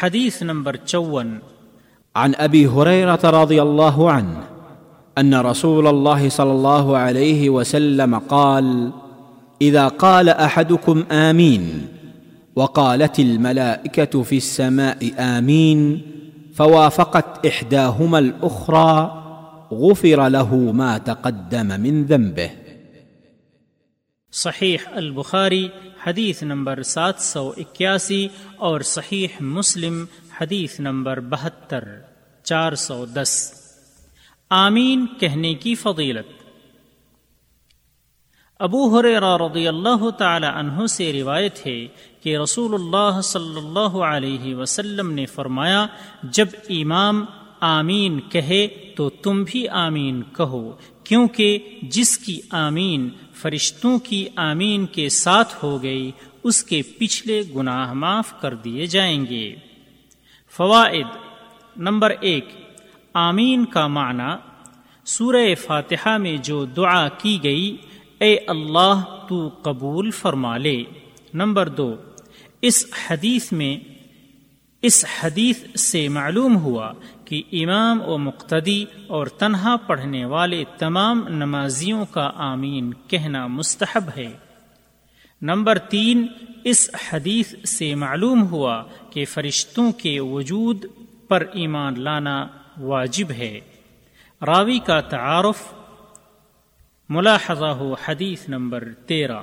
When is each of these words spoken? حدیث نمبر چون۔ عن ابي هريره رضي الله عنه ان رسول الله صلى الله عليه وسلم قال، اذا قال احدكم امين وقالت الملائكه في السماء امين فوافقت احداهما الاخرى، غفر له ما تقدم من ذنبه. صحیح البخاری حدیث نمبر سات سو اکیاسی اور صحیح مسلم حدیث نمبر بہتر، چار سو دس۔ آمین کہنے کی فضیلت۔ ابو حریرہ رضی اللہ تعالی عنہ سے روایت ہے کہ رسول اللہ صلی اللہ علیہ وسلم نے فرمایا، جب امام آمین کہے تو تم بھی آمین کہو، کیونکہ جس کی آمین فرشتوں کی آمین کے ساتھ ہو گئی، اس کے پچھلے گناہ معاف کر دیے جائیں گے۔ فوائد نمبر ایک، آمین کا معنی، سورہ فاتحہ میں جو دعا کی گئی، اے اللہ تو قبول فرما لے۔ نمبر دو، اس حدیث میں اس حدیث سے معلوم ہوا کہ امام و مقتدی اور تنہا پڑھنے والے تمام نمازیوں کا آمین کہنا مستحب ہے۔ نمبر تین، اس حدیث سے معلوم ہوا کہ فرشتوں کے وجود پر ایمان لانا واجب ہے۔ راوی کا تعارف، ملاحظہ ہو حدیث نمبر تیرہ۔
حدیث 0.00 0.42
نمبر 0.42 0.76
چون۔ 0.84 1.40
عن 2.16 2.34
ابي 2.38 2.66
هريره 2.66 3.20
رضي 3.24 3.62
الله 3.62 4.10
عنه 4.10 4.36
ان 5.18 5.34
رسول 5.34 5.86
الله 5.86 6.28
صلى 6.28 6.52
الله 6.52 6.96
عليه 6.98 7.50
وسلم 7.50 8.18
قال، 8.18 8.90
اذا 9.60 9.88
قال 9.88 10.28
احدكم 10.28 11.04
امين 11.12 11.86
وقالت 12.56 13.20
الملائكه 13.20 14.22
في 14.22 14.36
السماء 14.36 15.12
امين 15.18 16.02
فوافقت 16.54 17.46
احداهما 17.46 18.18
الاخرى، 18.18 19.22
غفر 19.72 20.28
له 20.28 20.54
ما 20.54 20.98
تقدم 20.98 21.80
من 21.80 22.04
ذنبه. 22.04 22.50
صحیح 24.36 24.78
البخاری 24.86 25.68
حدیث 26.06 26.42
نمبر 26.42 26.82
سات 26.82 27.20
سو 27.20 27.52
اکیاسی 27.56 28.28
اور 28.56 28.80
صحیح 28.80 29.28
مسلم 29.40 30.04
حدیث 30.40 30.80
نمبر 30.80 31.20
بہتر، 31.20 31.84
چار 32.42 32.74
سو 32.74 33.06
دس۔ 33.06 33.52
آمین 34.50 35.06
کہنے 35.20 35.54
کی 35.54 35.74
فضیلت۔ 35.74 36.42
ابو 38.58 38.98
حریرہ 38.98 39.36
رضی 39.36 39.68
اللہ 39.68 40.10
تعالی 40.10 40.46
عنہ 40.54 40.86
سے 40.86 41.12
روایت 41.12 41.66
ہے 41.66 41.86
کہ 42.22 42.38
رسول 42.38 42.74
اللہ 42.74 43.20
صلی 43.20 43.56
اللہ 43.56 43.96
علیہ 44.04 44.54
وسلم 44.54 45.12
نے 45.12 45.26
فرمایا، 45.26 45.86
جب 46.22 46.46
امام 46.68 47.24
آمین 47.68 48.20
کہے 48.20 48.66
تو 48.96 49.08
تم 49.10 49.42
بھی 49.46 49.68
آمین 49.68 50.22
کہو، 50.36 50.72
کیونکہ 51.04 51.58
جس 51.82 52.18
کی 52.18 52.40
آمین 52.50 53.08
فرشتوں 53.34 53.98
کی 53.98 54.26
آمین 54.36 54.86
کے 54.86 55.08
ساتھ 55.08 55.54
ہو 55.62 55.82
گئی، 55.82 56.10
اس 56.44 56.62
کے 56.64 56.82
پچھلے 56.98 57.42
گناہ 57.56 57.92
معاف 57.92 58.40
کر 58.40 58.54
دیے 58.54 58.86
جائیں 58.86 59.26
گے۔ 59.26 59.54
فوائد 60.56 61.06
نمبر 61.76 62.12
ایک، 62.20 62.48
آمین 63.14 63.64
کا 63.64 63.86
معنی، 63.86 64.32
سورہ 65.06 65.54
فاتحہ 65.66 66.16
میں 66.18 66.36
جو 66.36 66.64
دعا 66.64 67.08
کی 67.08 67.38
گئی، 67.42 67.76
اے 68.18 68.36
اللہ 68.46 69.02
تو 69.28 69.48
قبول 69.62 70.10
فرما 70.10 70.56
لے۔ 70.56 70.82
نمبر 71.34 71.68
دو، 71.68 71.94
اس 72.62 72.84
حدیث 73.06 73.52
میں 73.52 73.76
اس 74.86 75.04
حدیث 75.22 75.80
سے 75.80 76.08
معلوم 76.08 76.56
ہوا 76.56 76.92
کہ 77.24 77.42
امام 77.52 78.02
و 78.02 78.18
مقتدی 78.18 78.84
اور 79.06 79.26
تنہا 79.26 79.76
پڑھنے 79.76 80.24
والے 80.24 80.64
تمام 80.78 81.28
نمازیوں 81.28 82.04
کا 82.04 82.30
آمین 82.34 82.92
کہنا 83.08 83.46
مستحب 83.46 84.04
ہے۔ 84.16 84.32
نمبر 85.42 85.78
تین، 85.78 86.26
اس 86.64 86.90
حدیث 87.12 87.68
سے 87.68 87.94
معلوم 87.94 88.46
ہوا 88.46 88.84
کہ 89.10 89.24
فرشتوں 89.24 89.92
کے 89.92 90.20
وجود 90.20 90.84
پر 91.28 91.44
ایمان 91.52 92.00
لانا 92.00 92.46
واجب 92.80 93.30
ہے۔ 93.30 93.60
راوی 94.46 94.78
کا 94.78 95.00
تعارف، 95.00 95.74
ملاحظہ 97.08 97.66
ہو 97.66 97.94
حدیث 98.08 98.48
نمبر 98.48 98.84
تیرہ۔ 99.06 99.40